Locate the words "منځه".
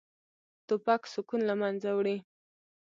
1.61-1.89